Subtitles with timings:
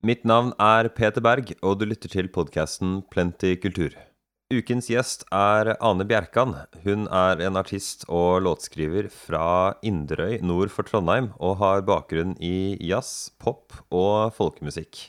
[0.00, 3.92] Mitt navn er Peter Berg, og du lytter til podkasten Plenty kultur.
[4.48, 6.54] Ukens gjest er Ane Bjerkan.
[6.86, 12.78] Hun er en artist og låtskriver fra Inderøy nord for Trondheim, og har bakgrunn i
[12.80, 15.02] jazz, pop og folkemusikk.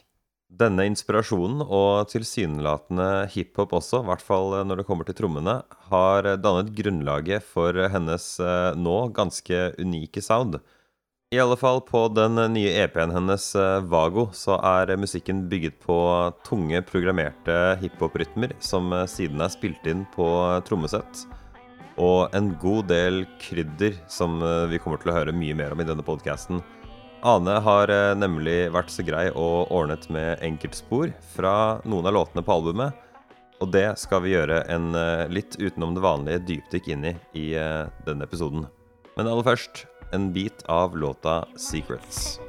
[0.51, 6.33] Denne inspirasjonen, og tilsynelatende hiphop også, i hvert fall når det kommer til trommene, har
[6.35, 10.59] dannet grunnlaget for hennes eh, nå ganske unike sound.
[11.31, 15.95] I alle fall på den nye EP-en hennes, eh, Vago, så er musikken bygget på
[16.43, 20.25] tunge, programmerte hiphop-rytmer som eh, siden er spilt inn på
[20.67, 21.21] trommesett.
[22.03, 25.85] Og en god del krydder, som vi kommer til å høre mye mer om i
[25.87, 26.59] denne podkasten.
[27.23, 31.53] Ane har nemlig vært så grei og ordnet med enkeltspor fra
[31.85, 32.97] noen av låtene på albumet.
[33.61, 34.89] Og det skal vi gjøre en
[35.31, 37.47] litt utenom det vanlige dypdykk inn i i
[38.07, 38.65] denne episoden.
[39.19, 42.39] Men aller først en bit av låta 'Secrets'.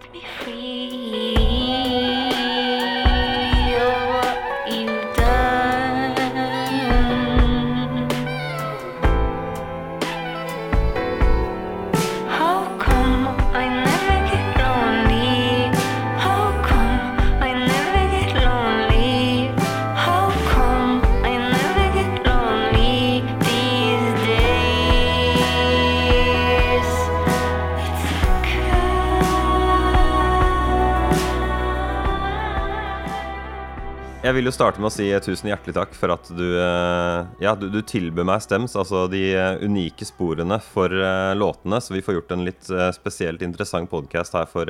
[34.42, 37.68] Vil jo starte med å si tusen hjertelig takk for at du, eh, ja, du,
[37.70, 40.90] du tilbød meg stems, altså de eh, unike sporene for
[41.38, 44.66] låtene, så vi får gjort en litt spesielt interessant podkast her for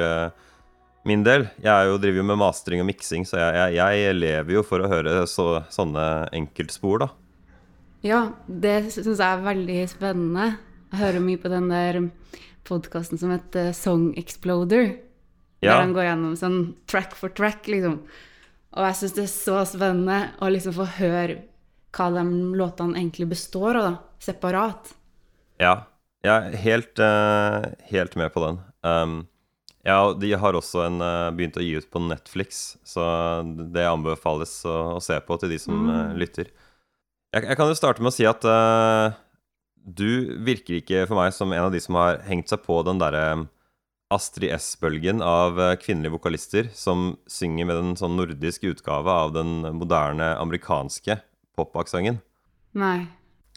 [1.08, 1.48] min del.
[1.64, 4.84] Jeg jo, driver jo med mastering og miksing, så jeg, jeg, jeg, lever jo for
[4.84, 7.08] å høre så, sånne enkeltspor, da.
[8.02, 10.50] Ja, det syns jeg er veldig spennende.
[10.92, 11.98] Jeg hører mye på den der
[12.68, 14.92] podkasten som heter Song Exploder.
[15.62, 15.78] Ja.
[15.78, 18.02] Der han går gjennom sånn track for track, liksom.
[18.72, 21.42] Og jeg syns det er så spennende å liksom få høre
[21.92, 22.22] hva de
[22.56, 23.94] låtene egentlig består av, da.
[24.22, 24.94] Separat.
[25.60, 25.74] Ja.
[26.22, 28.60] Jeg er helt, uh, helt med på den.
[28.86, 29.14] Um,
[29.82, 33.02] ja, de har også en, uh, begynt å gi ut på Netflix, så
[33.74, 35.90] det anbefales å, å se på til de som mm.
[35.90, 36.52] uh, lytter.
[37.34, 38.44] Jeg, jeg, kan jo starte med å si at
[39.82, 43.00] du virker ikke for meg som en av de som har hengt seg på den
[43.00, 43.24] derre
[44.12, 49.62] Astrid S-bølgen av eh, kvinnelige vokalister som synger med en sånn nordisk utgave av den
[49.78, 51.18] moderne amerikanske
[51.58, 52.20] popaksenten.
[52.78, 53.08] Nei.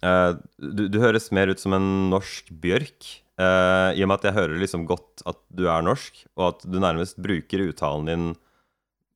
[0.03, 3.07] Uh, du, du, høres mer ut som en norsk Bjørk,
[3.39, 6.65] uh, i og med at jeg hører liksom godt at du er norsk, og at
[6.67, 8.27] du nærmest bruker uttalen din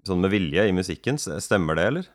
[0.08, 1.20] sånn med vilje i musikken.
[1.20, 2.10] Stemmer det, eller?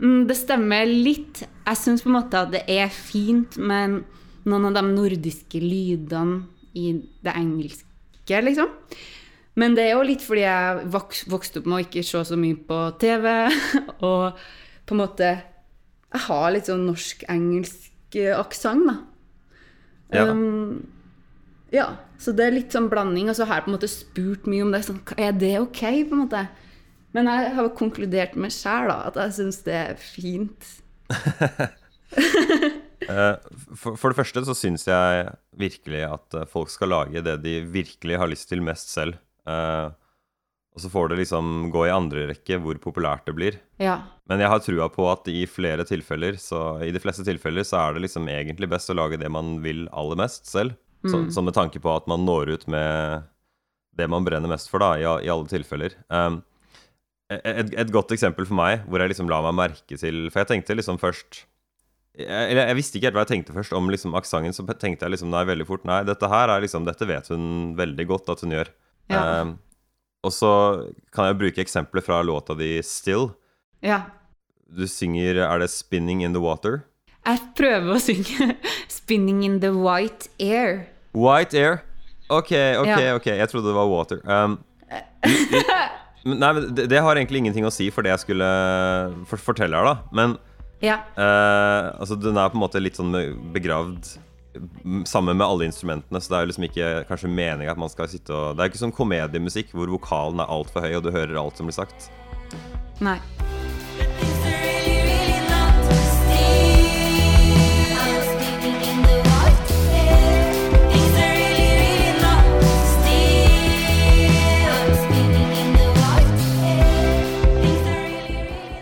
[0.00, 1.42] Mm, det stemmer litt.
[1.42, 4.02] Jeg syns på en måte at det er fint med
[4.48, 6.44] noen av de nordiske lydene
[6.76, 6.92] i
[7.24, 7.89] det engelske
[8.30, 8.70] ikke, liksom.
[9.58, 12.58] Men det er jo litt fordi jeg vokste opp med å ikke se så mye
[12.68, 13.26] på TV,
[14.10, 14.40] og
[14.86, 15.30] på en måte
[16.10, 18.96] Jeg har litt sånn norsk-engelsk aksent, da.
[20.10, 20.24] Ja.
[20.30, 20.88] Um,
[21.70, 21.84] ja.
[22.20, 23.30] Så det er litt sånn blanding.
[23.30, 24.82] Og så har jeg på en måte spurt mye om det.
[24.88, 25.82] Sånn, er det ok?
[26.10, 26.42] på en måte?
[27.14, 30.72] Men jeg har konkludert med sjæl at jeg syns det er fint.
[33.10, 33.36] Eh,
[33.74, 37.58] for, for, det første så syns jeg virkelig at eh, folk skal lage det de
[37.66, 39.18] virkelig har lyst til mest selv.
[39.48, 39.90] Uh,
[40.70, 43.56] og så får det liksom gå i andre rekke hvor populært det blir.
[43.82, 43.96] Ja.
[44.30, 47.80] Men jeg har trua på at i flere tilfeller, så i de fleste tilfeller så
[47.80, 50.76] er det liksom egentlig best å lage det man vil aller mest selv.
[51.02, 51.10] Mm.
[51.10, 53.26] Så, så, med tanke på at man når ut med
[53.98, 55.96] det man brenner mest for, da, i, i alle tilfeller.
[56.12, 56.38] Um,
[57.30, 60.48] et, et, godt eksempel for meg, hvor jeg liksom la meg merke til For jeg
[60.50, 61.44] tenkte liksom først
[62.26, 64.54] jeg, jeg, visste ikke helt hva jeg tenkte først om liksom aksenten.
[64.56, 67.74] Så tenkte jeg liksom nei, veldig fort Nei, dette her er liksom Dette vet hun
[67.78, 68.70] veldig godt at hun gjør.
[69.10, 69.24] Ja.
[69.42, 69.56] Um,
[70.26, 70.52] og så
[71.14, 73.32] kan jeg bruke eksempler fra låta di 'Still'.
[73.82, 74.02] Ja.
[74.68, 76.82] Du synger Er det 'Spinning in the Water'?
[77.26, 78.56] Jeg prøver å synge
[78.88, 80.86] 'Spinning in the White Air'.
[81.12, 81.82] White Air?
[82.30, 83.14] OK, OK, ja.
[83.14, 83.26] ok.
[83.26, 84.20] Jeg trodde det var water.
[84.22, 84.60] Um,
[86.24, 88.50] nei, men det, det, har egentlig ingenting å si for det jeg skulle
[89.26, 89.96] for, fortelle her, da.
[90.14, 90.36] Men
[90.80, 90.98] ja.
[91.12, 93.12] Uh, altså Den er på en måte litt sånn
[93.54, 94.16] begravd
[95.06, 98.08] sammen med alle instrumentene, så det er jo liksom ikke kanskje meninga at man skal
[98.10, 101.38] sitte og Det er ikke sånn komediemusikk hvor vokalen er altfor høy, og du hører
[101.38, 102.10] alt som blir sagt.
[103.00, 103.20] Nei.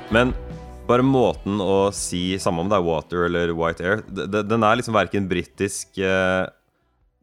[0.09, 0.33] Men
[0.89, 4.97] bare måten å si, samme om det er water eller white air, den er liksom
[4.97, 6.49] verken britisk uh,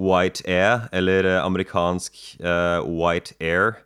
[0.02, 3.82] white air eller uh, amerikansk uh, white air.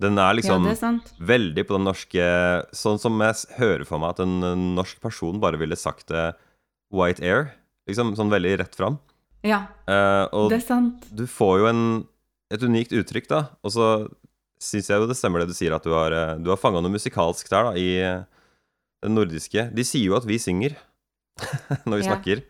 [0.00, 2.26] Den er liksom Ja, er veldig på den norske
[2.72, 4.38] Sånn som jeg hører for meg at en,
[4.78, 6.30] norsk person bare ville sagt det
[6.88, 7.50] white air.
[7.90, 8.96] Liksom sånn veldig rett fram.
[9.44, 11.04] Ja, uh, og det er sant.
[11.16, 11.84] du får jo en,
[12.52, 13.44] et unikt uttrykk, da.
[13.64, 13.90] Og så
[14.60, 16.82] syns jeg jo det stemmer det du sier, at du har, eh, du har fanga
[16.84, 17.88] noe musikalsk der, da, i
[19.08, 19.68] nordiske.
[19.74, 20.76] De sier jo at vi synger
[21.88, 22.10] når vi Ja.
[22.14, 22.42] snakker.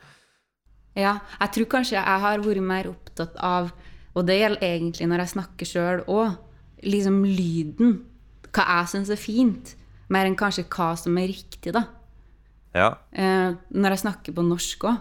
[0.99, 3.71] Ja, jeg tror kanskje jeg har vært mer opptatt av,
[4.17, 6.33] og det gjelder egentlig når jeg snakker sjøl òg,
[6.83, 8.01] liksom lyden.
[8.51, 9.77] Hva jeg syns er fint,
[10.11, 11.85] mer enn kanskje hva som er riktig, da.
[12.75, 12.89] Ja.
[13.13, 14.99] Eh, når jeg snakker på norsk òg.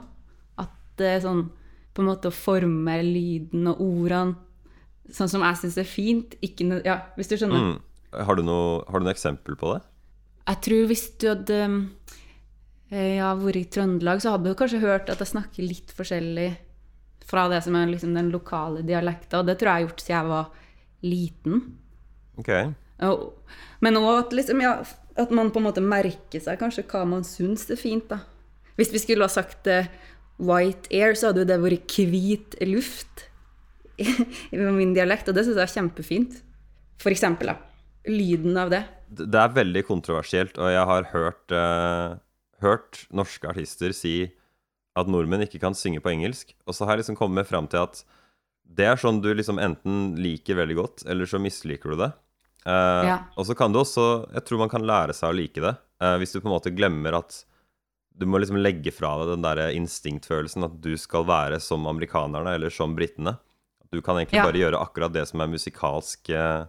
[0.62, 0.70] At
[1.02, 1.48] det er sånn
[1.96, 4.36] på en måte å forme lyden og ordene
[5.10, 6.36] sånn som jeg syns er fint.
[6.46, 7.58] Ikke Ja, hvis du skjønner.
[7.74, 7.80] Mm.
[8.26, 9.82] Har, du noe, har du noe eksempel på det?
[10.50, 11.60] Jeg tror hvis du hadde
[12.90, 16.50] eh, ja, vært i Trøndelag, så hadde du kanskje hørt at jeg snakker litt forskjellig
[17.30, 20.04] fra det som er liksom den lokale dialekta, og det tror jeg jeg har gjort
[20.04, 20.48] siden jeg var
[21.06, 21.62] liten.
[22.42, 22.50] Ok.
[23.06, 23.28] Og,
[23.86, 24.74] men òg at, liksom, ja,
[25.20, 28.10] at man på en måte merker seg kanskje hva man syns er fint.
[28.10, 28.24] da.
[28.80, 29.92] Hvis vi skulle ha sagt eh,
[30.42, 33.28] white air, så hadde jo det vært hvit luft
[34.02, 36.42] i min dialekt, og det syns jeg er kjempefint.
[37.00, 37.69] For eksempel, da.
[38.10, 38.84] Lyden av det.
[39.10, 42.18] Det er veldig kontroversielt, og jeg har hørt, uh,
[42.62, 44.32] hørt norske artister si
[45.00, 46.54] at nordmenn ikke kan synge på engelsk.
[46.68, 48.02] Og så har jeg liksom kommet fram til at
[48.70, 52.12] det er sånn du liksom enten liker veldig godt, eller så misliker du det.
[52.68, 53.18] Uh, Ja.
[53.40, 55.76] Og så kan du også Jeg tror man kan lære seg å like det.
[56.04, 57.46] Uh, hvis du på en måte glemmer at
[58.20, 62.52] du må liksom legge fra deg den der instinktfølelsen at du skal være som amerikanerne
[62.58, 63.38] eller som britene.
[63.94, 64.44] Du kan egentlig Ja.
[64.44, 66.66] bare gjøre akkurat det som er musikalsk eh,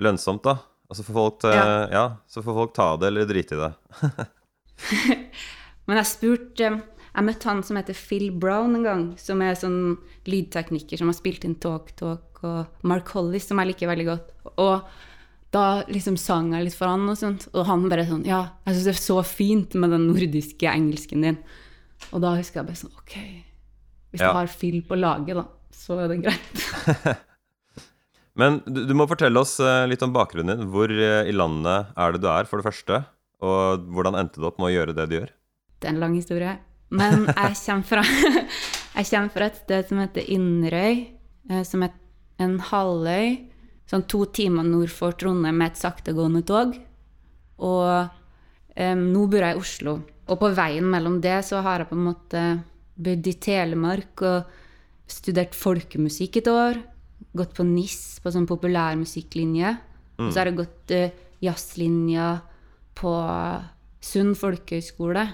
[0.00, 0.56] lønnsomt, da.
[0.90, 1.88] Og så får folk, eh, Ja.
[1.92, 3.72] ja, så får folk ta det eller drite i det.
[5.86, 6.70] Men jeg spurte
[7.10, 9.96] Jeg møtte han som heter Phil Brown en gang, som er sånn
[10.30, 14.28] lydtekniker som har spilt inn Talk Talk og Mark Hollis, som jeg liker veldig godt.
[14.62, 14.84] Og
[15.52, 18.76] da liksom sang jeg litt for han, og sånt, og han bare sånn Ja, jeg
[18.76, 21.40] syns det er så fint med den nordiske engelsken din.
[22.14, 23.16] Og da husker jeg bare sånn Ok,
[24.14, 24.30] hvis Ja.
[24.30, 25.44] du har Phil på laget, da,
[25.74, 27.18] så er det greit.
[28.40, 30.72] Men du, du må fortelle oss eh, litt om bakgrunnen din.
[30.72, 33.02] Hvor eh, i landet er det du er, for det første?
[33.44, 35.32] Og hvordan endte du opp med å gjøre det du gjør?
[35.80, 36.56] Det er en lang historie.
[36.90, 38.04] Men jeg kommer fra,
[38.98, 40.94] jeg kommer fra et sted som heter Inderøy,
[41.50, 41.94] eh, som er
[42.40, 43.36] en halvøy,
[43.90, 46.76] sånn to timer nord for Trondheim med et saktegående tog.
[47.60, 47.84] Og
[48.80, 49.96] um, nå bor jeg i Oslo.
[50.30, 52.44] Og på veien mellom det så har jeg på en måte
[53.00, 54.54] bodd i Telemark og
[55.10, 56.80] studert folkemusikk et år.
[57.36, 59.74] Gått på NIS, på sånn populærmusikklinje.
[60.20, 61.12] Og så har jeg gått uh,
[61.44, 62.30] jazzlinja
[62.98, 63.12] på
[64.00, 65.26] Sund folkehøgskole.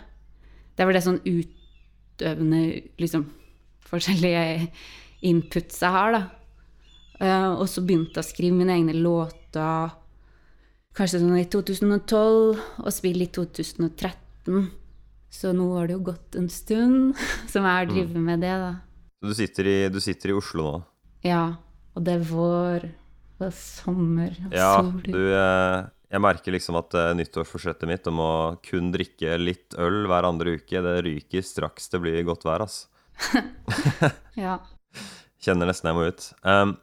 [0.76, 2.62] Det var det sånn utøvende
[3.00, 3.28] liksom,
[3.86, 4.66] forskjellige
[5.26, 6.24] inputs jeg har, da.
[7.16, 9.94] Uh, og så begynte jeg å skrive mine egne låter
[10.96, 14.66] kanskje sånn i 2012, og spille i 2013.
[15.36, 17.16] Så nå har det jo gått en stund
[17.52, 18.72] som jeg har drevet med det, da.
[19.20, 20.82] Så du sitter i, du sitter i Oslo nå?
[21.26, 21.44] Ja.
[21.96, 22.86] Og det er vår
[23.40, 25.02] og sommer og Ja, sol.
[25.04, 28.32] du eh, Jeg merker liksom at eh, nyttårsforsettet mitt om å
[28.64, 32.88] kun drikke litt øl hver andre uke, det ryker straks det blir godt vær, altså.
[34.36, 34.58] Ja.
[35.40, 36.24] Kjenner nesten jeg må ut.
[36.44, 36.76] Um,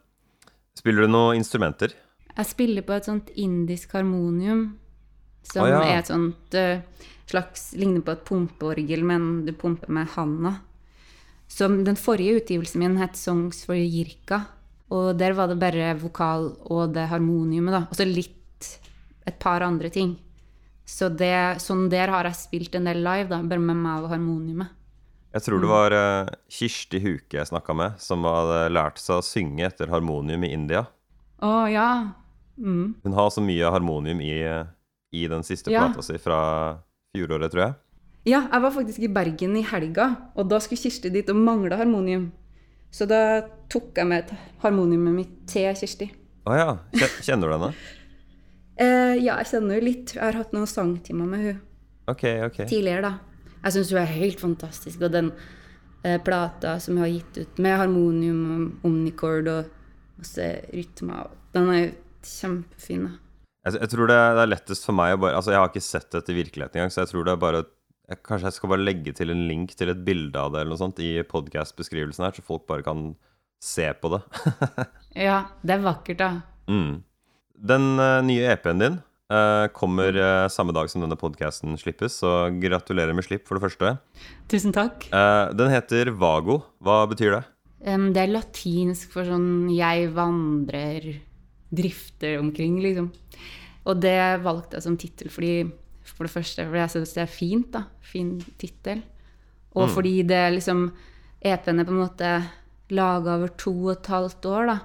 [0.78, 1.94] spiller du noen instrumenter?
[2.34, 4.80] Jeg spiller på et sånt indisk harmonium,
[5.46, 5.82] som Å, ja.
[5.86, 6.82] er et sånt uh,
[7.30, 10.56] slags Ligner på et pumpeorgel, men du pumper med handa.
[11.52, 14.46] Som den forrige utgivelsen min het 'Songs for Jirka',
[14.94, 17.82] og der var det bare vokal og det harmoniumet, da.
[17.90, 18.70] Og så litt
[19.26, 20.16] et par andre ting.
[20.86, 21.34] Så det,
[21.64, 24.80] sånn der har jeg spilt en del live, da, bare med meg og harmoniumet.
[25.34, 29.26] Jeg tror det var uh, Kirsti Huke jeg snakka med, som hadde lært seg å
[29.26, 30.84] synge etter harmonium i India.
[31.42, 31.88] Å ja.
[32.62, 33.00] Mm.
[33.02, 34.68] Hun har så mye harmonium i, eh,
[35.10, 35.88] i den siste Ja.
[35.88, 36.78] plata si fra
[37.16, 37.74] fjoråret, tror jeg.
[38.30, 40.06] Ja, jeg var faktisk i Bergen i helga,
[40.38, 42.32] og da skulle Kirsti dit og mangla harmonium.
[42.94, 43.20] Så da
[43.74, 46.12] tok jeg med et harmoniumet mitt til Kirsti.
[46.46, 46.72] Å ja.
[47.26, 47.74] Kjenner du henne?
[48.74, 50.16] Eh, ja, jeg kjenner jo litt.
[50.16, 51.58] Jeg har hatt noen sangtimer med hun
[52.10, 52.56] Ok, ok.
[52.66, 53.60] tidligere, da.
[53.68, 55.04] Jeg syns hun er helt fantastisk.
[55.06, 55.28] Og den
[56.02, 58.40] eh, plata som hun har gitt ut med harmonium
[58.82, 59.70] og omnicord og
[60.18, 61.92] masse rytmer, den er jo
[62.32, 63.06] kjempefin.
[63.06, 63.14] da.
[63.70, 65.86] Jeg, jeg tror det, det er lettest for meg å bare Altså, jeg har ikke
[65.92, 67.64] sett dette i virkeligheten engang, så jeg tror det er bare
[68.10, 70.74] jeg, Kanskje jeg skal bare legge til en link til et bilde av det eller
[70.74, 73.14] noe sånt i podcast-beskrivelsen her, så folk bare kan
[73.64, 74.22] se på det.
[75.28, 76.30] Ja, det er vakkert, da.
[76.66, 76.94] mm.
[77.64, 78.96] Den uh, nye EP-en din
[79.32, 83.68] uh, kommer uh, samme dag som denne podcasten slippes, så gratulerer med slipp, for det
[83.68, 83.92] første.
[84.52, 85.06] Tusen takk.
[85.54, 86.64] Den heter Vago.
[86.84, 87.44] Hva betyr det?
[87.86, 91.08] Um, det er latinsk for sånn 'jeg vandrer
[91.74, 93.12] drifter omkring, liksom.
[93.86, 95.56] Og det valgte jeg som tittel fordi
[96.04, 97.84] for det første fordi jeg syns det er fint, da.
[98.02, 99.04] Fin tittel.
[99.76, 99.94] Og Mm.
[99.96, 100.92] fordi det liksom
[101.42, 102.50] EP-en er på en måte
[102.90, 104.80] laga over to og et halvt år, da.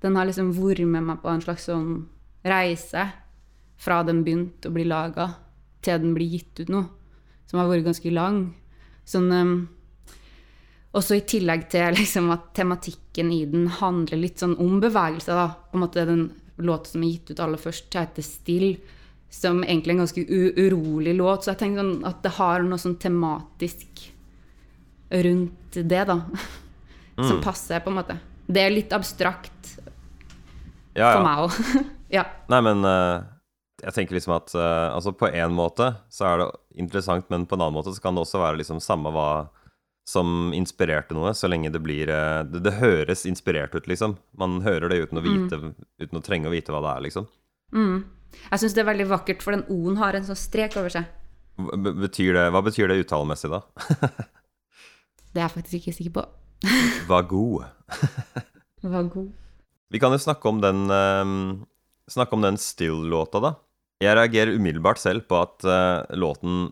[0.00, 2.06] Den har liksom vært med meg på en slags sånn
[2.44, 3.12] reise
[3.76, 5.34] fra den begynte å bli laga,
[5.82, 6.88] til den blir gitt ut nå.
[7.46, 8.54] Som har vært ganske lang.
[9.04, 9.68] Sånn um,
[10.96, 15.48] Også i tillegg til liksom at tematikken i den handler litt sånn om bevegelse, da.
[15.70, 18.80] På en måte den låta som er gitt ut aller først, heter 'Still',
[19.30, 20.24] som egentlig en ganske
[20.56, 21.44] urolig låt.
[21.44, 24.06] Så jeg tenker sånn at det har noe sånn tematisk
[25.10, 26.20] rundt det, da.
[27.16, 28.18] Som passer, på en måte.
[28.46, 29.70] Det er litt abstrakt
[30.92, 31.84] Ja, for meg òg.
[32.18, 32.26] ja.
[32.52, 33.24] Nei, men uh,
[33.82, 36.48] jeg tenker liksom at uh, Altså, på én måte så er det
[36.84, 39.30] interessant, men på en annen måte så kan det også være liksom samme hva
[40.06, 44.14] som inspirerte noe, så lenge det blir eh, det, det høres inspirert ut, liksom.
[44.38, 45.58] Man hører det uten å vite
[45.98, 47.26] Uten å trenge å vite hva det er, liksom.
[47.74, 48.04] Mm.
[48.46, 51.06] Jeg syns det er veldig vakkert, for den O-en har en sånn strek over seg.
[51.56, 53.62] Betyr det, hva betyr det uttalemessig, da?
[55.36, 56.22] Det er jeg faktisk ikke sikker på.
[57.10, 57.66] Var god.
[58.96, 59.32] Var god.
[59.92, 61.34] Vi kan jo snakke om den um,
[62.08, 63.50] Snakke om den Still-låta, da.
[64.00, 66.70] Jeg reagerer umiddelbart selv på at uh, låten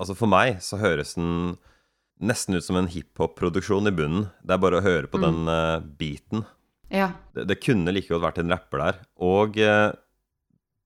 [0.00, 1.58] Altså for meg så høres den
[2.24, 4.30] nesten ut som en hiphop-produksjon i bunnen.
[4.40, 6.46] Det er bare å høre på den uh, beaten.
[6.88, 7.10] Ja.
[7.36, 9.00] Det, det kunne like godt vært en rapper der.
[9.20, 9.90] Og eh,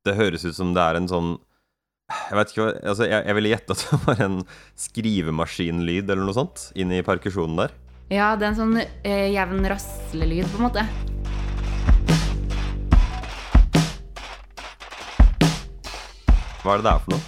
[0.05, 1.31] det høres ut som det er en sånn
[2.29, 4.37] Jeg vet ikke hva altså jeg, jeg ville gjette at det var en
[4.85, 7.73] skrivemaskinlyd eller noe sånt inni perkusjonen der.
[8.13, 10.85] ja, det er en sånn eh, jevn raslelyd, på en måte.
[16.65, 17.25] Hva er det det er for noe?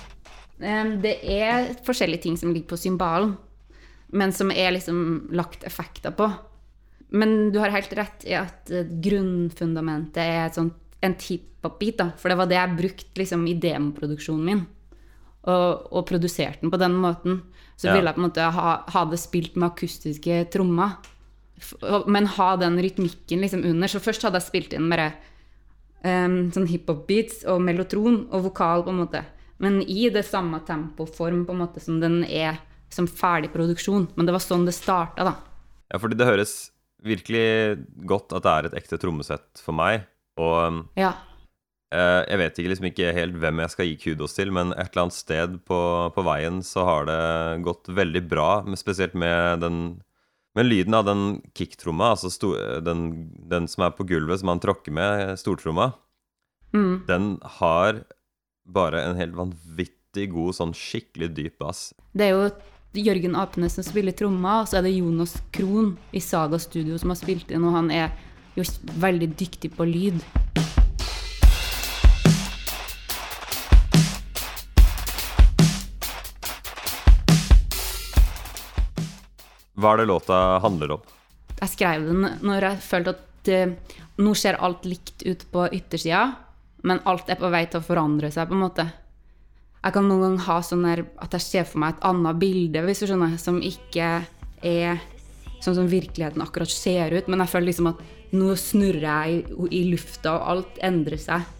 [1.07, 3.35] Det er forskjellige ting som ligger på symbalen,
[4.13, 6.29] men som er liksom lagt effekter på.
[7.17, 12.11] Men du har helt rett i at eh, grunnfundamentet er et sånt, en hiphop-bit, da.
[12.19, 14.63] For det var det jeg brukte liksom, i demoproduksjonen min.
[15.47, 17.43] Og, og produserte den på den måten.
[17.77, 17.95] Så Ja.
[17.95, 20.97] ville jeg på en måte ha, ha det spilt med akustiske trommer.
[22.09, 23.89] Men ha den rytmikken liksom under.
[23.89, 25.13] Så først hadde jeg spilt inn bare
[26.05, 29.23] um, sånn hiphop-beats og mellotron og vokal, på en måte.
[29.63, 32.59] Men i det samme tempoform på en måte som den er
[32.93, 34.09] som ferdig produksjon.
[34.17, 35.37] Men det var sånn det starta, da.
[35.93, 36.57] Ja, fordi det høres
[37.07, 40.05] virkelig godt at det er et ekte trommesett for meg.
[40.37, 41.13] Og Ja.
[41.93, 44.91] eh, jeg vet ikke liksom ikke helt hvem jeg skal gi kudos til, men et
[44.93, 45.81] eller annet sted på,
[46.15, 50.03] på veien så har det gått veldig bra, spesielt med den
[50.57, 54.61] med lyden av den kicktromma, altså sto, den, den som er på gulvet som han
[54.61, 55.93] tråkker med, stortromma,
[56.73, 57.05] Mm.
[57.07, 58.03] den har
[58.67, 61.93] bare en helt vanvittig god, sånn skikkelig dyp bass.
[62.17, 62.51] Det er jo
[63.05, 67.13] Jørgen Apenes som spiller tromma, og så er det Jonas Krohn i Saga Studio som
[67.13, 68.11] har spilt inn, og han er
[68.57, 68.65] jo
[69.03, 70.21] veldig dyktig på lyd.
[79.77, 81.03] Hva er det låta handler om?
[81.61, 86.23] Jeg skrev den når jeg følte at uh, nå ser alt likt ut på yttersida,
[86.89, 88.87] men alt er på vei til å forandre seg, på en måte.
[89.83, 93.05] Jeg kan noen ganger ha sånn at jeg ser for meg et annet bilde, hvis
[93.05, 94.09] du skjønner, som ikke
[94.65, 95.05] er
[95.67, 98.03] sånn som virkeligheten akkurat ser ut, men jeg føler liksom at
[98.37, 101.53] nå snurrer jeg i, i lufta, og alt endrer seg.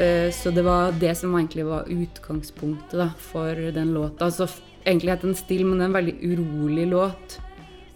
[0.00, 4.24] Eh, Så det var det som egentlig var utgangspunktet da, for den låta.
[4.24, 4.48] Altså,
[4.84, 7.40] egentlig het den Still, men det er en veldig urolig låt.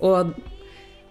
[0.04, 0.34] Og,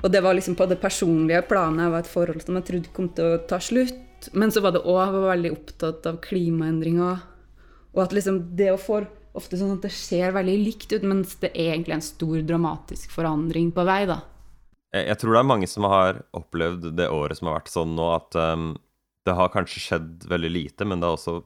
[0.02, 1.86] og det var liksom på det personlige planet.
[1.86, 4.30] Jeg var et forhold som jeg trodde kom til å ta slutt.
[4.38, 7.24] Men så var det òg veldig opptatt av klimaendringer.
[7.94, 11.34] Og at liksom det å få ofte sånn at det ser veldig likt ut, mens
[11.42, 14.22] det er egentlig en stor dramatisk forandring på vei, da.
[14.94, 18.12] Jeg, tror det er mange som har opplevd det året som har vært sånn nå,
[18.14, 18.68] at um,
[19.26, 21.40] det har kanskje skjedd veldig lite, men det har også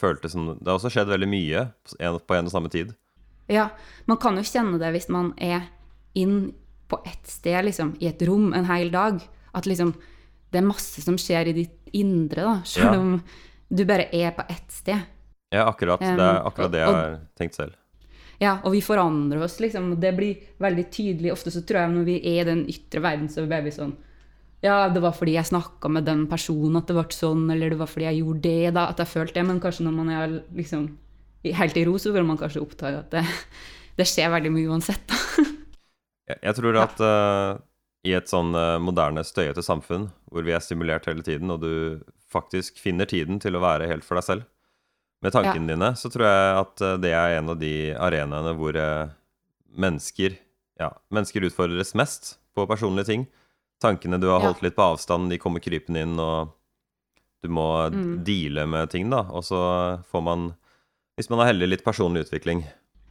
[0.00, 2.94] føltes som Det har også skjedd veldig mye på en og samme tid.
[3.50, 3.72] Ja,
[4.06, 5.66] man kan jo kjenne det hvis man er
[6.14, 6.52] inn
[6.88, 9.20] på ett sted, liksom, i et rom en hel dag.
[9.54, 9.94] At liksom
[10.50, 12.98] det er masse som skjer i ditt indre, da, selv Ja.
[12.98, 13.22] om
[13.72, 14.98] du bare er på ett sted.
[15.52, 16.00] Ja, akkurat.
[16.00, 17.72] Det er Um, akkurat det og- jeg har tenkt selv.
[18.40, 19.92] Ja, og vi forandrer oss, liksom.
[19.92, 21.32] og Det blir veldig tydelig.
[21.32, 23.92] Ofte så tror jeg når vi er i den ytre verden, så blir vi sånn
[24.62, 27.78] Ja, det var fordi jeg snakka med den personen at det ble sånn, eller det
[27.78, 29.46] var fordi jeg gjorde det, da, at jeg følte det.
[29.46, 30.96] Men kanskje når man er liksom
[31.44, 33.24] helt i ro, så vil man kanskje oppdage at det,
[33.96, 35.14] det skjer veldig mye uansett, da.
[36.42, 37.58] Jeg, tror at uh,
[38.06, 42.00] i et sånn eh, moderne, støyete samfunn hvor vi er stimulert hele tiden, og du
[42.32, 44.46] faktisk finner tiden til å være helt for deg selv
[45.20, 48.78] med tankene dine, så tror jeg at eh, det er en av de arenaene hvor
[48.80, 49.10] uh,
[49.76, 50.38] mennesker
[50.80, 53.26] ja, mennesker utfordres mest på personlige ting.
[53.84, 54.46] Tankene du har Ja.
[54.48, 56.54] holdt litt på avstand, de kommer krypende inn, og
[57.44, 58.24] du må Mm.
[58.24, 59.20] deale med ting, da.
[59.28, 59.60] Og så
[60.10, 60.54] får man,
[61.16, 62.64] hvis man er heldig, litt personlig utvikling.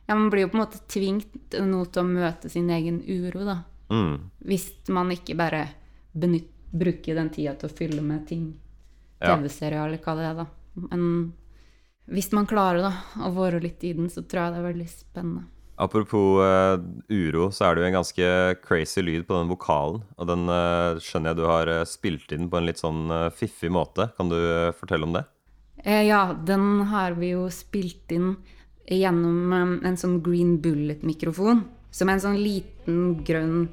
[0.09, 3.43] Ja, man blir jo på en måte tvingt noe til å møte sin egen uro,
[3.45, 3.59] da.
[3.93, 4.15] Mm.
[4.49, 5.67] Hvis man ikke bare
[6.17, 8.49] benytt, bruker den tida til å fylle med ting.
[9.21, 10.45] TV-serier eller hva det er, da.
[10.89, 11.05] Men
[12.09, 12.91] hvis man klarer da,
[13.25, 15.45] å være litt i den, så tror jeg det er veldig spennende.
[15.79, 18.29] Apropos uh, uro, så er det jo en ganske
[18.65, 20.01] crazy lyd på den vokalen.
[20.17, 23.29] Og den uh, skjønner jeg du har eh, spilt inn på en litt sånn uh,
[23.29, 24.09] fiffig måte.
[24.17, 24.39] Kan du
[24.81, 25.23] fortelle om det?
[25.83, 28.33] Eh, ja, den har vi jo spilt inn
[28.89, 31.63] gjennom eh, en sånn Green Bullet-mikrofon.
[31.91, 33.69] Som er en sånn liten, grønn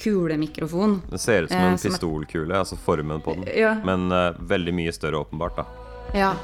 [0.00, 1.02] kulemikrofon.
[1.10, 3.44] Det ser ut som Eh, en som pistolkule, altså formen på den.
[3.56, 3.74] Ja.
[3.84, 5.64] Men uh, veldig mye større, åpenbart, da.
[6.14, 6.34] Ja.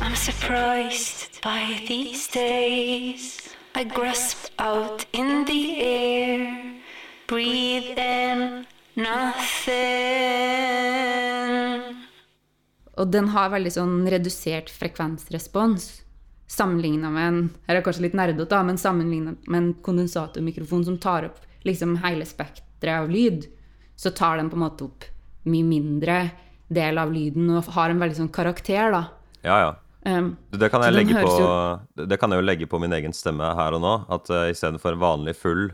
[0.00, 3.54] I'm surprised by these days.
[3.74, 6.80] I grasp out in the air,
[7.26, 10.48] breathe in nothing.
[12.98, 15.88] Og den har veldig sånn redusert frekvensrespons.
[16.48, 18.78] Sammenligna med en Her er kanskje litt nerdete, da, men
[19.46, 23.46] med en kondensatormikrofon som tar opp liksom hele spekteret av lyd,
[23.96, 25.04] så tar den på en måte opp
[25.48, 26.30] mye mindre
[26.68, 29.04] del av lyden og har en veldig sånn karakter, da.
[29.44, 29.74] Ja, ja.
[30.06, 33.50] Um, Det kan, jeg på, høres det kan jeg jo legge på min egen stemme
[33.58, 33.94] her og nå.
[34.14, 35.68] At uh, istedenfor en vanlig full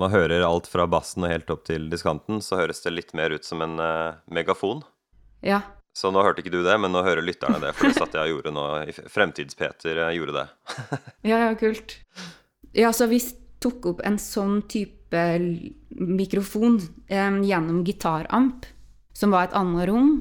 [0.00, 3.34] man hører alt fra bassen og helt opp til diskanten, så høres det litt mer
[3.36, 4.80] ut som en uh, megafon.
[5.44, 5.60] ja.
[5.96, 7.72] Så nå hørte ikke du det, men nå hører lytterne det.
[7.76, 8.66] For det satt jeg og gjorde nå.
[9.10, 10.46] fremtidspeter eh, gjorde det.
[11.30, 11.98] Ja, ja, kult.
[12.76, 13.18] Ja, så vi
[13.60, 15.22] tok opp en sånn type
[15.90, 16.78] mikrofon
[17.10, 18.68] em, gjennom gitaramp,
[19.12, 20.12] som var et annet rom.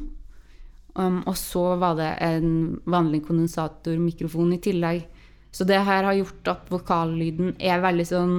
[0.98, 5.06] Um, og så var det en vanlig kondensatormikrofon i tillegg.
[5.54, 8.36] Så det her har gjort at vokallyden er veldig sånn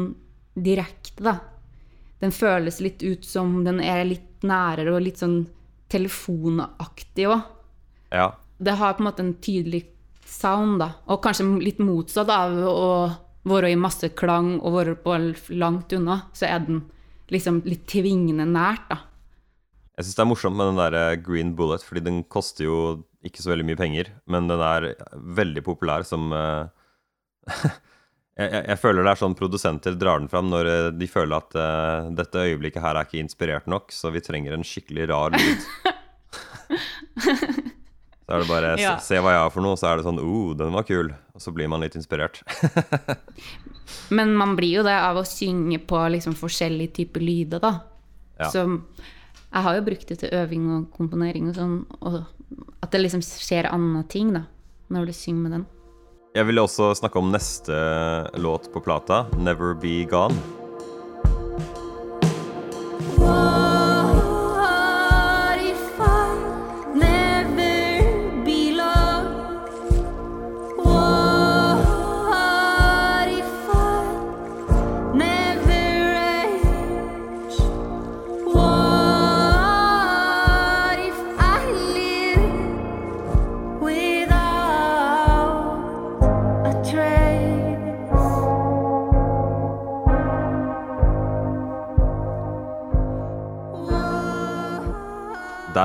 [0.58, 1.38] direkte, da.
[2.20, 5.46] Den føles litt ut som den er litt nærere og litt sånn
[5.90, 7.42] telefonaktig òg
[8.14, 8.30] Ja.
[8.60, 9.84] det har på en måte en tydelig
[10.26, 10.92] sound, da.
[11.08, 15.14] Og kanskje litt motsatt av å være i masse klang og være på
[15.58, 16.82] langt unna, så er den
[17.30, 18.98] liksom litt tvingende nært, da.
[19.96, 22.76] Jeg syns det er morsomt med den der eh, Green Bullet, fordi den koster jo
[23.26, 26.68] ikke så veldig mye penger, men den er veldig populær som eh,
[28.38, 31.36] jeg, jeg, jeg føler det er sånn produsenter drar den fram når eh, de føler
[31.40, 35.34] at uh, dette øyeblikket her er ikke inspirert nok, så vi trenger en skikkelig rar
[35.34, 35.66] lyd.
[38.24, 38.94] så er det bare Ja.
[38.98, 41.12] se, se hva jeg har for noe, så er det sånn oh, den var kul.
[41.34, 42.42] Og så blir man litt inspirert.
[44.16, 47.72] Men man blir jo det av å synge på liksom forskjellige typer lyder, da.
[48.40, 48.48] Ja.
[48.52, 52.22] Så jeg har jo brukt det til øving og komponering og sånn, og
[52.80, 54.46] at det liksom skjer andre ting, da,
[54.94, 55.66] når du synger med den.
[56.30, 57.74] Jeg ville også snakke om neste
[58.38, 60.59] låt på plata, 'Never Be Gone'.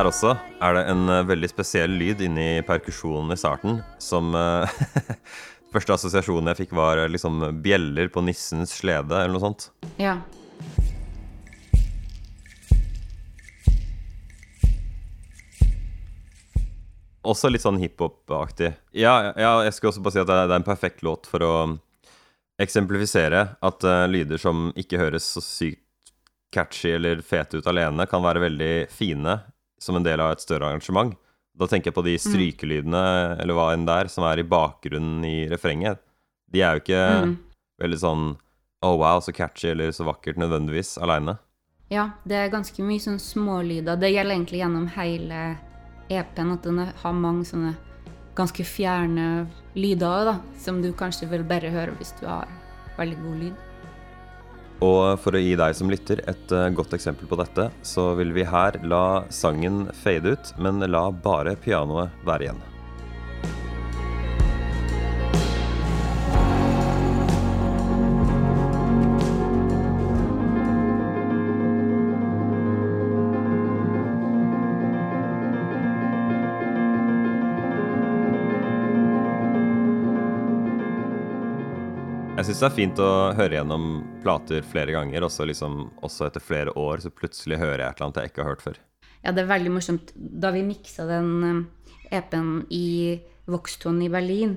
[0.05, 4.73] Der også er det en eh, veldig spesiell lyd inni perkusjonen i starten, som eh,
[5.73, 9.65] Første assosiasjonen jeg fikk, var eh, liksom bjeller på nissens slede, eller noe sånt.
[9.97, 10.19] Ja.
[17.25, 18.75] Også litt sånn hiphop-aktig.
[18.93, 21.41] Ja, ja, jeg skulle også bare si at det er, er en perfekt låt for
[21.41, 21.55] å
[22.61, 25.81] eksemplifisere at uh, lyder som ikke høres så sykt
[26.53, 29.39] catchy eller fete ut alene, kan være veldig fine
[29.86, 31.13] som en del av et større arrangement.
[31.56, 33.04] Da tenker jeg på de strykelydene,
[33.39, 36.02] eller hva enn det er, som er i bakgrunnen i refrenget.
[36.52, 37.38] De er jo ikke Mm.
[37.82, 38.26] veldig sånn
[38.84, 41.38] Oh wow, så catchy eller så vakkert nødvendigvis aleine.
[41.89, 43.98] Ja, det er ganske mye sånn smålyder.
[43.98, 45.58] Det gjelder egentlig gjennom hele
[46.10, 47.76] EP-en at den har mange sånne
[48.36, 52.48] ganske fjerne lyder da, som du kanskje vil bare høre hvis du har
[52.98, 53.56] veldig god lyd.
[54.83, 58.35] Og for å gi deg som lytter et eh, godt eksempel på dette, så vil
[58.35, 62.63] vi her la sangen fade ut, men la bare pianoet være igjen.
[82.55, 83.85] Syns det er fint å høre gjennom
[84.23, 85.73] plater flere ganger, også, liksom,
[86.07, 88.61] også etter flere år, så plutselig hører jeg et eller annet jeg ikke har hørt
[88.63, 88.77] før.
[89.25, 90.13] Ja, det er veldig morsomt.
[90.15, 93.19] Da vi miksa den eh, EP-en i
[93.51, 94.53] Voxton i Berlin,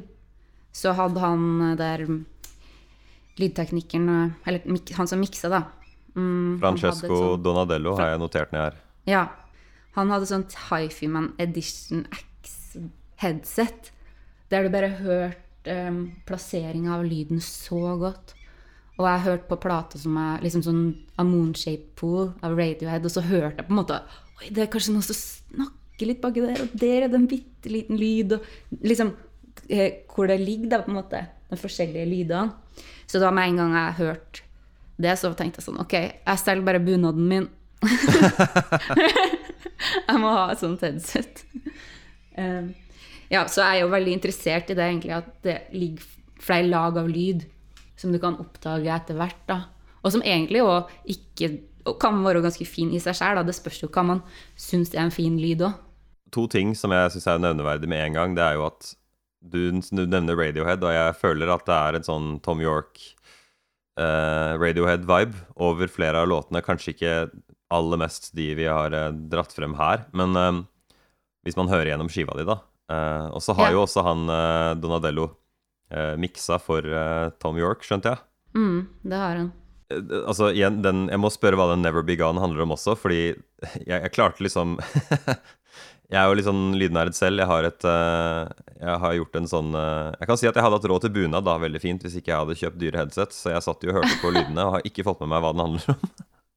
[0.70, 2.04] så hadde han eh, der
[3.40, 4.62] lydteknikeren eh, Eller
[5.00, 5.64] han som miksa, da.
[6.14, 8.78] mm, Francesco sånt- Donadello har jeg notert ned her.
[9.10, 9.24] Ja.
[9.98, 13.90] Han hadde sånt Hifi-Man Edition X-headset,
[14.54, 18.34] der du bare hørte um, plasseringa av lyden så godt.
[18.98, 20.82] Og jeg hørte på plata som er liksom sånn
[21.18, 24.00] A Moonshape Pool av Radiohead, og så hørte jeg på en måte
[24.38, 27.30] Oi, det er kanskje noen som snakker litt baki der, og der er det en
[27.30, 29.12] bitte liten lyd, og liksom
[29.68, 32.84] eh, Hvor det ligger, da, på en måte, de forskjellige lydene.
[33.08, 34.44] Så da med en gang jeg hørte
[34.98, 37.46] det, så tenkte jeg sånn Ok, jeg selger bare bunaden min.
[40.08, 41.44] jeg må ha et sånt headset.
[42.34, 42.72] Um,
[43.32, 46.06] ja, så jeg er jo veldig interessert i det, egentlig, at det ligger
[46.42, 47.44] flere lag av lyd
[47.98, 49.42] som du kan oppdage etter hvert.
[49.48, 49.62] da.
[50.04, 51.50] Og som egentlig òg ikke
[51.88, 53.40] og kan være ganske fin i seg sjøl.
[53.46, 54.22] Det spørs jo hva man
[54.58, 55.76] syns er en fin lyd òg.
[56.36, 58.90] To ting som jeg syns er nevneverdig med en gang, det er jo at
[59.40, 63.00] du, du nevner Radiohead, og jeg føler at det er en sånn Tom York
[64.00, 66.64] eh, Radiohead-vibe over flere av låtene.
[66.64, 67.14] Kanskje ikke
[67.72, 70.60] aller mest de vi har eh, dratt frem her, men eh,
[71.46, 72.58] hvis man hører gjennom skiva di, da.
[72.88, 73.76] Eh, og så har Ja.
[73.76, 75.26] jo også han uh, Donadello
[75.92, 78.22] uh, miksa for eh, Tom York, skjønte jeg.
[78.56, 79.50] Mm, det har han.
[79.92, 82.96] Eh, Altså, igjen, den, jeg må spørre hva den Never Be Gone handler om også,
[82.96, 83.20] fordi
[83.88, 84.78] jeg, jeg klarte liksom
[86.08, 87.36] Jeg er jo litt sånn lydnerd selv.
[87.42, 88.48] Jeg har et eh,
[88.80, 91.12] Jeg har gjort en sånn eh, Jeg kan si at jeg hadde hatt råd til
[91.18, 93.92] bunad da, veldig fint, hvis ikke jeg hadde kjøpt dyre headset, så jeg satt jo
[93.92, 96.08] og hørte på lydene og har ikke fått med meg hva den handler om.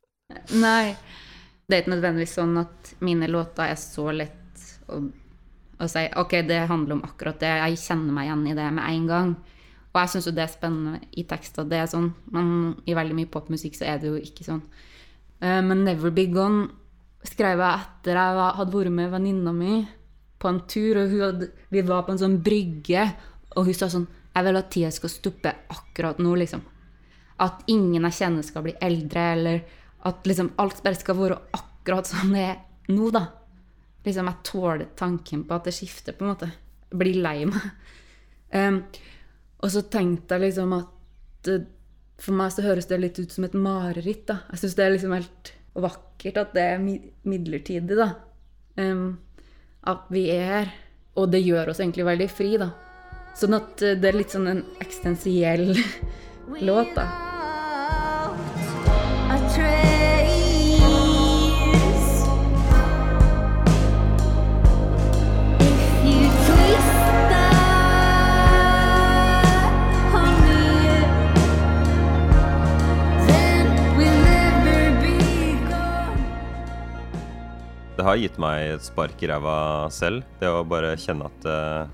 [0.63, 0.95] Nei.
[1.67, 5.01] Det er ikke nødvendigvis sånn at mine låter er så lett å,
[5.81, 7.51] å si OK, det handler om akkurat det.
[7.63, 9.31] Jeg kjenner meg igjen i det med en gang.
[9.91, 11.67] Og jeg syns jo det er spennende i tekster.
[11.67, 14.61] Det er sånn, men i veldig mye popmusikk så er det jo ikke sånn.
[15.41, 16.69] Eh, Men 'Never Be Gone'
[17.23, 19.87] skrev jeg etter jeg hadde vært med venninna mi
[20.39, 23.13] på en tur, og hadde, vi var på en sånn brygge,
[23.55, 26.61] og hun sa sånn 'Jeg vil at tida skal stoppe akkurat nå', liksom.
[27.39, 29.61] At ingen jeg kjenner skal bli eldre, eller
[30.05, 32.57] at liksom alt bare skal være akkurat som det er
[32.89, 33.27] nå, da.
[34.05, 36.51] Liksom, jeg tåler tanken på at det skifter, på en måte.
[36.89, 37.71] Jeg blir lei meg.
[38.51, 38.81] Um,
[39.63, 41.61] og så tenkte jeg liksom at eh,
[42.19, 44.41] for meg så høres det litt ut som et mareritt, da.
[44.51, 48.09] Jeg syns det er liksom helt vakkert at det er midlertidig, da.
[48.75, 49.21] Um,
[49.87, 50.75] at vi er her.
[51.15, 52.73] Og det gjør oss egentlig veldig fri, da.
[53.39, 55.69] Sånn at eh, det er litt sånn en eksistensiell
[56.67, 57.30] låt, da.
[78.01, 79.55] Det har gitt meg et spark i ræva
[79.93, 81.89] selv, det å bare kjenne at uh,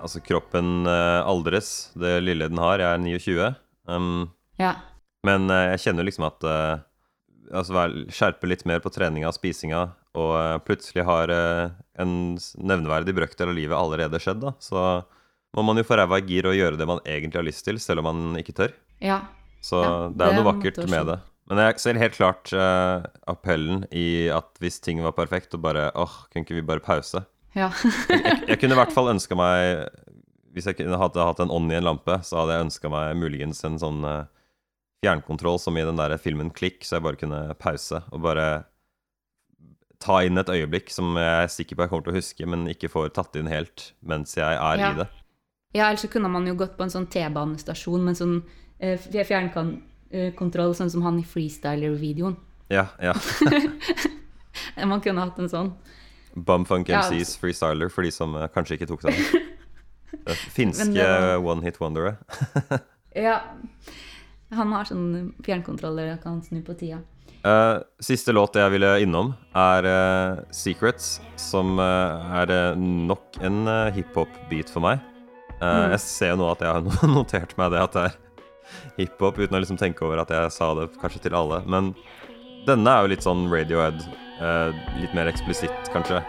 [0.00, 2.80] Altså, kroppen uh, aldres, det lille den har.
[2.80, 3.50] Jeg er 29.
[3.92, 4.70] Um, Ja.
[5.28, 6.46] Men uh, jeg kjenner liksom at
[7.52, 9.82] Altså skjerpe litt mer på treninga og spisinga,
[10.16, 12.14] og plutselig har en
[12.56, 14.54] nevneverdig brøkdel av livet allerede skjedd, da.
[14.64, 14.80] Så
[15.52, 17.82] må man jo få ræva i gir og gjøre det man egentlig har lyst til,
[17.84, 18.72] selv om man ikke tør.
[19.04, 19.20] ja.
[19.60, 21.20] Så Ja, det er noe er vakkert med det.
[21.52, 25.90] Men jeg ser helt klart uh, appellen i at hvis ting var perfekt, og bare
[26.00, 27.20] åh, kunne ikke vi bare pause?
[27.52, 27.68] Ja.
[28.48, 29.82] Jeg kunne i hvert fall ønska meg
[30.56, 33.18] Hvis jeg kunne hadde hatt en ånd i en lampe, så hadde jeg ønska meg
[33.20, 34.22] muligens en sånn uh,
[35.04, 38.46] fjernkontroll som i den der filmen Klikk, så jeg bare kunne pause og bare
[40.02, 42.64] ta inn et øyeblikk som jeg er sikker på jeg kommer til å huske, men
[42.72, 44.88] ikke får tatt inn helt mens jeg er Ja.
[44.92, 45.08] i det.
[45.74, 48.34] Ja, ellers så kunne man jo gått på en sånn T-banestasjon med en sånn
[48.80, 49.12] eh, fj-
[50.12, 52.36] fjernkontroll, sånn som han i freestyler-videoen.
[52.72, 53.14] Ja, ja.
[54.88, 55.72] Man kunne hatt en sånn.
[56.32, 59.18] Bumfunk Ja, MCs freestyler, for de som eh, kanskje ikke tok den.
[60.22, 62.16] Det Finske var- one hit wondere.
[63.12, 63.42] Ja.
[64.56, 67.02] Han har sånn fjernkontroller jeg kan snu på tida.
[67.44, 73.68] Uh, siste låt jeg ville innom, er uh, 'Secrets', som uh, er eh, nok en
[73.92, 75.02] hiphop-beat for meg.
[75.60, 75.92] Mm.
[75.92, 78.16] Jeg ser jo nå at jeg har notert meg det at det er
[78.98, 81.62] hiphop, uten å liksom tenke over at jeg sa det kanskje til alle.
[81.66, 81.94] Men
[82.66, 84.02] denne er jo litt sånn Radiohead.
[84.42, 86.22] eh, litt mer eksplisitt, kanskje.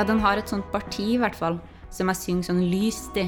[0.00, 1.58] Ja, den har et sånt parti, i hvert fall,
[1.92, 3.26] som jeg synger sånn lyst i.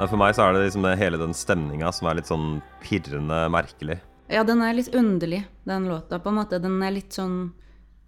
[0.00, 4.00] For meg så er det liksom hele den stemninga som er litt sånn pirrende merkelig.
[4.32, 6.56] Ja, den er litt underlig, den låta, på en måte.
[6.56, 7.50] Den er litt sånn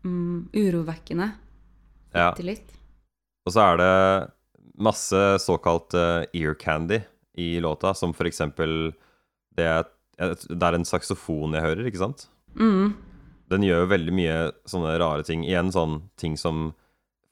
[0.08, 1.34] mm, urovekkende.
[2.12, 2.30] Ja.
[2.32, 2.74] Bitte litt.
[3.46, 3.94] Og så er det
[4.82, 7.00] masse såkalt uh, ear candy
[7.38, 8.92] i låta, som for eksempel
[9.56, 12.26] det er, det er en saksofon jeg hører, ikke sant?
[12.56, 12.94] Mm.
[13.52, 14.36] Den gjør jo veldig mye
[14.68, 15.44] sånne rare ting.
[15.44, 16.70] Igjen sånn ting som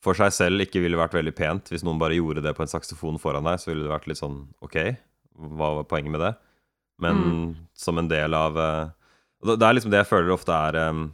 [0.04, 1.70] for seg selv ikke ville vært veldig pent.
[1.72, 4.20] Hvis noen bare gjorde det på en saksofon foran deg, så ville det vært litt
[4.20, 4.78] sånn OK,
[5.56, 6.34] hva var poenget med det?
[7.00, 7.20] Men
[7.76, 8.90] som en del av uh,
[9.40, 11.06] Det det er liksom det jeg føler ofte er um,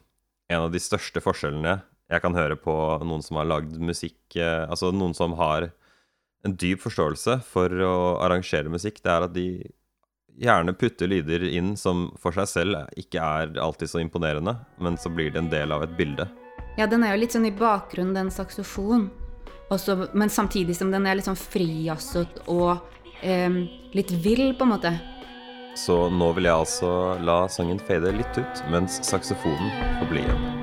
[0.50, 4.62] en av de største forskjellene jeg kan høre på noen som har lagd musikk eh,
[4.68, 5.70] Altså noen som har
[6.46, 9.00] en dyp forståelse for å arrangere musikk.
[9.02, 9.46] Det er at de
[10.38, 15.10] gjerne putter lyder inn som for seg selv ikke er alltid så imponerende, men så
[15.10, 16.28] blir det en del av et bilde.
[16.78, 19.08] Ja, den er jo litt sånn i bakgrunnen, den saksofonen.
[19.72, 22.76] Også, men samtidig som den er litt sånn frijazzet og
[23.26, 23.64] eh,
[23.96, 24.92] litt vill, på en måte.
[25.76, 26.92] Så nå vil jeg altså
[27.26, 30.55] la sangen fade litt ut, mens saksofonen får bli igjen.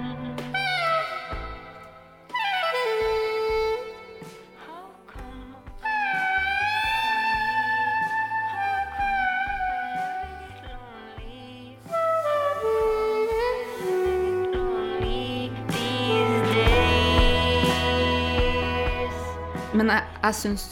[20.24, 20.70] Jeg, syns,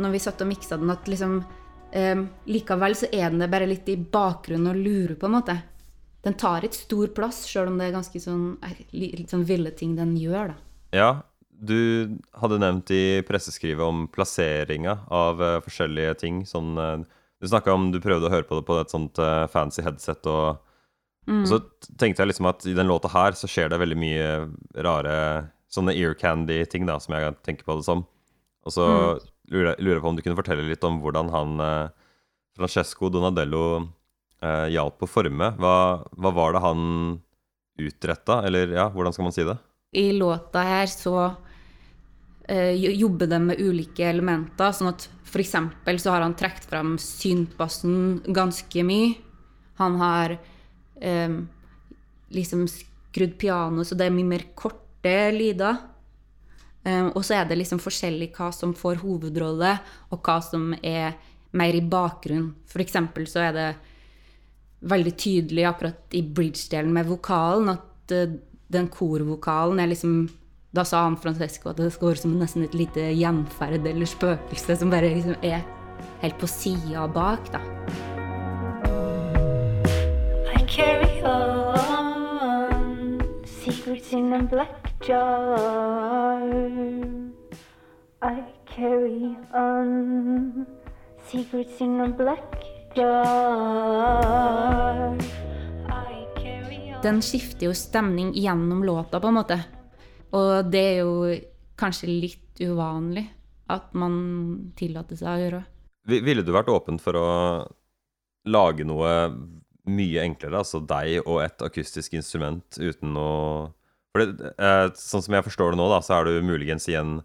[0.00, 1.38] når vi satt og miksa den, at liksom
[1.92, 5.58] em, Likevel så er den det bare litt i bakgrunnen og lurer, på en måte.
[6.24, 9.74] Den tar ikke stor plass, sjøl om det er ganske sånn, eh, litt sånn ville
[9.76, 10.60] ting den gjør, da.
[10.94, 11.10] Ja,
[11.54, 16.42] du hadde nevnt i presseskrivet om plasseringa av uh, forskjellige ting.
[16.48, 17.02] Sånn, uh,
[17.40, 20.24] du snakka om du prøvde å høre på det på et sånt uh, fancy headset,
[20.30, 20.64] og,
[21.28, 21.60] og så
[22.00, 24.30] tenkte jeg liksom at i den låta her så skjer det veldig mye
[24.84, 25.14] rare
[25.72, 28.04] sånne ear candy-ting, da, som jeg tenker på det som.
[28.64, 31.92] Og så jeg, lurer jeg på om du kunne fortelle litt om hvordan han eh,
[32.56, 33.64] Francesco Donadello
[34.40, 35.52] eh, hjalp å forme.
[35.60, 35.76] Hva,
[36.16, 36.84] hva var det han
[37.80, 39.56] utretta, eller ja, hvordan skal man si det?
[39.94, 41.16] I låta her så
[42.48, 48.22] eh, jobber de med ulike elementer, sånn at eksempel så har han trukket fram syntbassen
[48.30, 49.14] ganske mye.
[49.80, 50.36] Han har
[51.02, 51.38] eh,
[52.34, 55.80] liksom skrudd pianoet så det er mye mer korte lyder.
[56.84, 59.72] Eh, og så er det liksom forskjellig hva som får hovedrolle,
[60.12, 61.16] og hva som er
[61.54, 62.52] mer i bakgrunnen.
[62.84, 63.68] Eksempel så er det
[64.84, 68.34] veldig tydelig akkurat i bridge-delen med vokalen at eh,
[68.74, 70.24] den korvokalen er liksom
[70.74, 74.74] Da sa han Francesco at det skal være som nesten et lite gjenferd eller spøkelse
[74.80, 75.62] som bare liksom er
[76.24, 77.62] helt på sida bak, da.
[83.64, 86.42] Secrets in a black jar.
[88.22, 90.66] I carry on
[91.26, 92.64] secrets in a black
[92.96, 93.14] jar.
[95.88, 97.00] I carry on.
[97.02, 99.58] Den skifter jo stemning gjennom låta, på en måte.
[100.34, 101.34] Og det er jo
[101.78, 103.26] kanskje litt uvanlig
[103.70, 105.64] at man tillater seg å gjøre.
[106.06, 107.68] Vi- Ville du vært åpen for å
[108.46, 109.32] lage noe
[109.84, 113.30] mye enklere, altså deg og et akustisk instrument uten å
[114.14, 116.94] For det, eh, sånn som jeg forstår det nå, da, så er du muligens i
[116.94, 117.16] en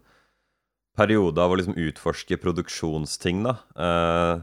[0.98, 3.54] periode av å liksom utforske produksjonsting, da.
[3.78, 4.40] Eh,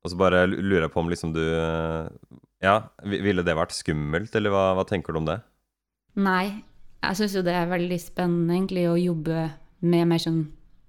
[0.00, 2.08] og så bare lurer jeg på om liksom du eh,
[2.64, 5.36] Ja, ville det vært skummelt, eller hva, hva tenker du om det?
[6.16, 6.64] Nei,
[7.04, 9.50] jeg syns jo det er veldig spennende egentlig å jobbe
[9.84, 10.46] med mer sånn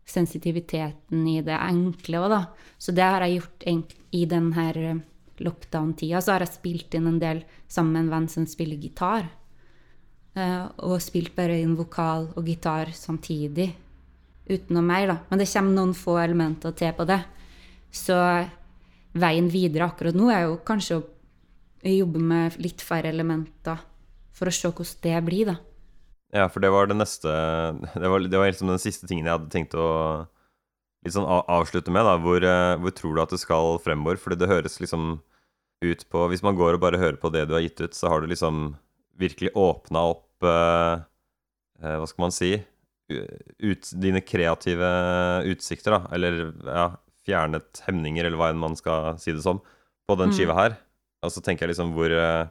[0.07, 2.41] sensitiviteten i det enkle òg, da.
[2.79, 3.67] Så det har jeg gjort
[4.15, 5.03] i den her eh,
[5.43, 6.21] lockdown-tida.
[6.21, 9.27] Så har jeg spilt inn en del sammen med en venn som spiller gitar.
[10.37, 13.71] Eh, og spilt bare inn vokal og gitar samtidig.
[14.47, 15.19] Uten meg, da.
[15.29, 17.19] Men det kommer noen få elementer til på det.
[17.91, 18.15] Så
[19.17, 21.05] veien videre akkurat nå er jo kanskje å
[21.87, 23.79] jobbe med litt færre elementer
[24.35, 25.57] for å se hvordan det blir, da.
[26.35, 27.31] Ja, for det var det neste
[27.95, 30.27] Det var, det var liksom den siste tingen jeg hadde tenkt å
[31.05, 32.03] litt sånn avslutte med.
[32.07, 34.17] da Hvor, eh, hvor tror du at det skal fremover?
[34.17, 35.21] Fordi det høres liksom
[35.83, 38.09] ut på Hvis man går og bare hører på det du har gitt ut, så
[38.09, 38.75] har du liksom
[39.17, 41.03] virkelig åpna opp eh,
[41.83, 42.55] eh, Hva skal man si?
[43.07, 44.87] Ut, dine kreative
[45.47, 46.09] utsikter, da.
[46.17, 46.87] Eller ja,
[47.27, 49.61] fjernet hemninger, eller hva enn man skal si det som,
[50.07, 50.35] på den Mm.
[50.35, 50.75] skiva her.
[51.23, 52.47] Og så tenker jeg liksom hvor, eh,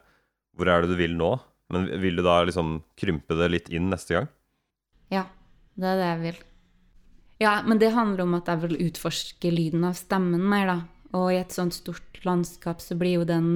[0.56, 1.35] hvor er det du vil nå?
[1.68, 4.28] Men vil du da liksom krympe det litt inn neste gang?
[5.11, 5.24] Ja,
[5.76, 6.40] det er det jeg vil.
[7.42, 10.79] Ja, men det handler om at jeg vil utforske lyden av stemmen mer, da.
[11.16, 13.51] Og i et sånt stort landskap så blir jo den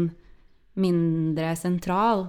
[0.80, 2.28] mindre sentral.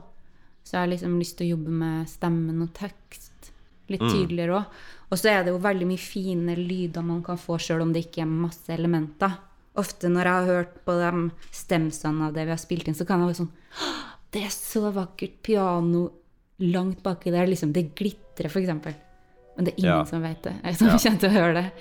[0.63, 3.51] Så jeg har liksom lyst til å jobbe med stemmen og tekst
[3.91, 4.81] litt tydeligere òg.
[5.11, 8.05] Og så er det jo veldig mye fine lyder man kan få sjøl om det
[8.05, 9.33] ikke er masse elementer.
[9.81, 11.11] Ofte når jeg har hørt på de
[11.55, 13.53] stemsene av det vi har spilt inn, så kan jeg være sånn
[14.31, 16.05] Det er så vakkert piano
[16.63, 17.49] langt baki der.
[17.51, 18.95] Liksom, det glitrer, eksempel.
[19.55, 20.03] Men det er ingen Ja.
[20.05, 20.53] som vet det.
[20.63, 20.97] Jeg som Ja.
[20.97, 21.71] kommer til å høre det.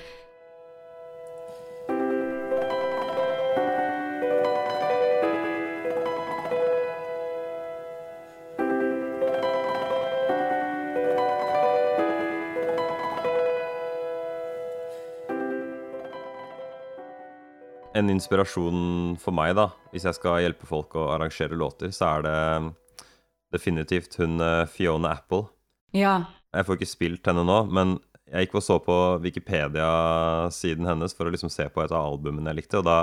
[17.94, 22.26] En inspirasjon for meg, da, hvis jeg skal hjelpe folk å arrangere låter, så er
[22.26, 22.34] det
[23.56, 25.48] definitivt hun eh, Fiona Apple.
[25.96, 26.20] Ja.
[26.56, 27.98] Jeg får ikke spilt henne nå, men
[28.30, 32.50] jeg gikk og så på Wikipedia-siden hennes for å liksom se på et av albumene
[32.52, 32.98] jeg likte, og da,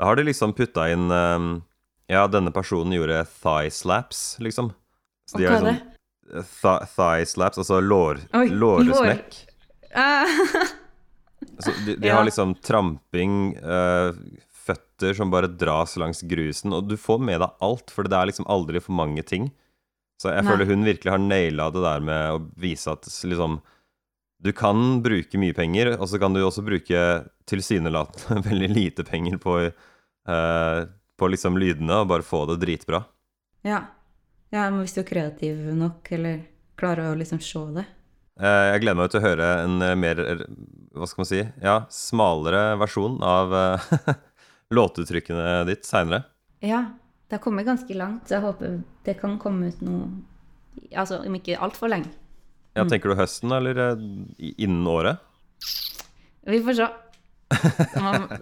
[0.00, 1.48] da har de liksom putta inn um,
[2.12, 4.72] Ja, denne personen gjorde thigh slaps, liksom.
[5.28, 5.74] Så de hva er det?
[5.78, 5.88] sånn
[6.32, 9.40] th Thigh slaps, altså lår, Oi, låresmekk.
[9.92, 10.70] Lår.
[11.60, 12.16] Så de, de Ja.
[12.18, 14.12] har liksom tramping, uh,
[14.62, 18.30] føtter som bare dras langs grusen, og du får med deg alt, for det er
[18.30, 19.50] liksom aldri for mange ting.
[20.22, 20.52] Så jeg Nei.
[20.52, 23.60] føler hun virkelig har naila det der med å vise at liksom
[24.42, 27.00] Du kan bruke mye penger, og så kan du også bruke
[27.46, 30.78] tilsynelatende veldig lite penger på, eh,
[31.18, 33.04] på liksom lydene, og bare få det dritbra.
[33.62, 33.84] ja.
[34.50, 36.42] ja, men hvis du er kreativ nok, eller
[36.78, 37.86] klarer å liksom se det.
[38.40, 40.22] Eh, jeg gleder meg til å høre en eh, mer,
[40.96, 43.86] hva skal man si, ja, smalere versjon av eh,
[44.76, 46.24] låtuttrykkene ditt seinere.
[46.64, 46.84] Ja,
[47.32, 48.74] det har kommet ganske langt, så jeg håper
[49.08, 50.10] det kan komme ut noe
[50.96, 52.08] Altså om ikke altfor lenge.
[52.76, 53.96] Ja, tenker du høsten, eller eh,
[54.56, 55.20] innen året?
[56.48, 56.86] Vi får se.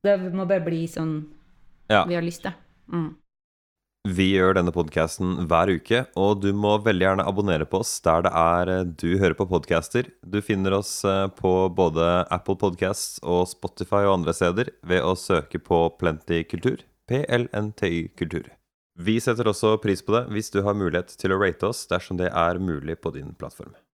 [0.00, 1.10] Det må bare bli sånn
[1.92, 2.04] Ja.
[2.08, 2.54] vi har lyst til.
[2.92, 3.10] Mm.
[4.08, 8.22] Vi gjør denne podkasten hver uke, og du må veldig gjerne abonnere på oss der
[8.24, 10.08] det er eh, du hører på podcaster.
[10.24, 15.12] Du finner oss eh, på både Apple Podcasts og Spotify og andre steder ved å
[15.20, 16.80] søke på Plenty Kultur.
[17.12, 18.48] PLNTY Kultur.
[18.96, 22.16] Vi setter også pris på det hvis du har mulighet til å rate oss dersom
[22.16, 23.76] det er mulig på din plattform.